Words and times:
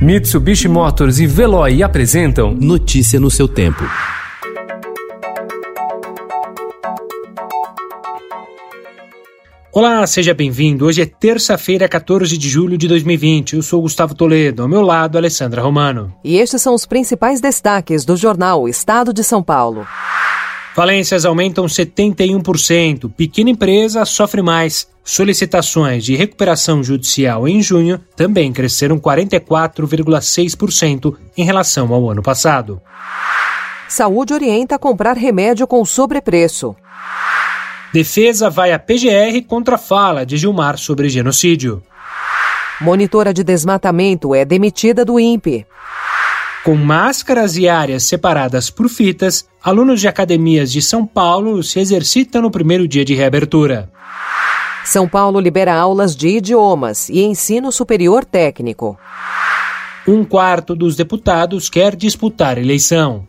Mitsubishi 0.00 0.68
Motors 0.68 1.18
e 1.20 1.26
Veloy 1.26 1.82
apresentam 1.82 2.52
Notícia 2.52 3.18
no 3.18 3.30
seu 3.30 3.48
tempo. 3.48 3.82
Olá, 9.72 10.06
seja 10.06 10.34
bem-vindo. 10.34 10.84
Hoje 10.84 11.00
é 11.00 11.06
terça-feira, 11.06 11.88
14 11.88 12.36
de 12.36 12.48
julho 12.48 12.76
de 12.76 12.86
2020. 12.88 13.56
Eu 13.56 13.62
sou 13.62 13.80
Gustavo 13.80 14.14
Toledo, 14.14 14.62
ao 14.62 14.68
meu 14.68 14.82
lado, 14.82 15.16
Alessandra 15.16 15.62
Romano. 15.62 16.14
E 16.22 16.36
estes 16.36 16.60
são 16.60 16.74
os 16.74 16.84
principais 16.84 17.40
destaques 17.40 18.04
do 18.04 18.16
jornal 18.16 18.68
Estado 18.68 19.14
de 19.14 19.24
São 19.24 19.42
Paulo. 19.42 19.86
Falências 20.76 21.24
aumentam 21.24 21.64
71%. 21.64 23.10
Pequena 23.10 23.48
empresa 23.48 24.04
sofre 24.04 24.42
mais. 24.42 24.86
Solicitações 25.02 26.04
de 26.04 26.14
recuperação 26.14 26.84
judicial 26.84 27.48
em 27.48 27.62
junho 27.62 27.98
também 28.14 28.52
cresceram 28.52 28.98
44,6% 28.98 31.16
em 31.34 31.44
relação 31.44 31.94
ao 31.94 32.10
ano 32.10 32.22
passado. 32.22 32.78
Saúde 33.88 34.34
orienta 34.34 34.74
a 34.74 34.78
comprar 34.78 35.16
remédio 35.16 35.66
com 35.66 35.82
sobrepreço. 35.82 36.76
Defesa 37.90 38.50
vai 38.50 38.74
à 38.74 38.78
PGR 38.78 39.40
contra 39.48 39.76
a 39.76 39.78
fala 39.78 40.26
de 40.26 40.36
Gilmar 40.36 40.76
sobre 40.76 41.08
genocídio. 41.08 41.82
Monitora 42.82 43.32
de 43.32 43.42
desmatamento 43.42 44.34
é 44.34 44.44
demitida 44.44 45.06
do 45.06 45.18
INPE. 45.18 45.66
Com 46.66 46.74
máscaras 46.74 47.56
e 47.56 47.68
áreas 47.68 48.02
separadas 48.02 48.70
por 48.70 48.88
fitas, 48.88 49.48
alunos 49.62 50.00
de 50.00 50.08
academias 50.08 50.72
de 50.72 50.82
São 50.82 51.06
Paulo 51.06 51.62
se 51.62 51.78
exercitam 51.78 52.42
no 52.42 52.50
primeiro 52.50 52.88
dia 52.88 53.04
de 53.04 53.14
reabertura. 53.14 53.88
São 54.84 55.06
Paulo 55.06 55.38
libera 55.38 55.72
aulas 55.72 56.16
de 56.16 56.26
idiomas 56.26 57.08
e 57.08 57.22
ensino 57.22 57.70
superior 57.70 58.24
técnico. 58.24 58.98
Um 60.08 60.24
quarto 60.24 60.74
dos 60.74 60.96
deputados 60.96 61.70
quer 61.70 61.94
disputar 61.94 62.58
eleição. 62.58 63.28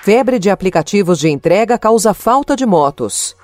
Febre 0.00 0.38
de 0.38 0.48
aplicativos 0.48 1.18
de 1.18 1.28
entrega 1.28 1.78
causa 1.78 2.14
falta 2.14 2.56
de 2.56 2.64
motos. 2.64 3.36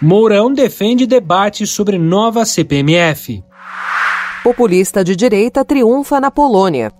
Mourão 0.00 0.54
defende 0.54 1.04
debate 1.04 1.66
sobre 1.66 1.98
nova 1.98 2.44
CPMF. 2.44 3.42
Populista 4.44 5.02
de 5.02 5.16
direita 5.16 5.64
triunfa 5.64 6.20
na 6.20 6.30
Polônia. 6.30 6.92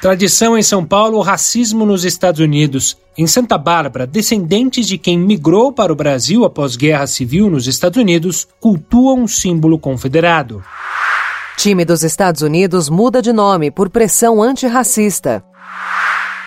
Tradição 0.00 0.56
em 0.56 0.62
São 0.62 0.82
Paulo, 0.82 1.20
racismo 1.20 1.84
nos 1.84 2.06
Estados 2.06 2.40
Unidos. 2.40 2.96
Em 3.18 3.26
Santa 3.26 3.58
Bárbara, 3.58 4.06
descendentes 4.06 4.86
de 4.86 4.96
quem 4.96 5.18
migrou 5.18 5.74
para 5.74 5.92
o 5.92 5.96
Brasil 5.96 6.42
após 6.42 6.74
guerra 6.74 7.06
civil 7.06 7.50
nos 7.50 7.66
Estados 7.66 8.00
Unidos 8.00 8.48
cultuam 8.58 9.20
um 9.20 9.28
símbolo 9.28 9.78
confederado. 9.78 10.64
Time 11.58 11.84
dos 11.84 12.02
Estados 12.02 12.40
Unidos 12.40 12.88
muda 12.88 13.20
de 13.20 13.30
nome 13.30 13.70
por 13.70 13.90
pressão 13.90 14.42
antirracista. 14.42 15.44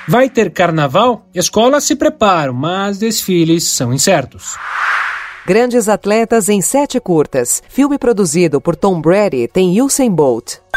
Vai 0.08 0.32
ter 0.32 0.52
carnaval? 0.52 1.24
Escolas 1.32 1.84
se 1.84 1.96
preparam, 1.96 2.54
mas 2.54 2.98
desfiles 2.98 3.68
são 3.68 3.94
incertos. 3.94 4.58
Grandes 5.46 5.88
atletas 5.88 6.50
em 6.50 6.60
sete 6.60 7.00
curtas. 7.00 7.62
Filme 7.70 8.00
produzido 8.00 8.60
por 8.60 8.76
Tom 8.76 9.00
Brady 9.00 9.48
tem 9.48 9.80
Usain 9.80 10.10
Bolt. 10.10 10.63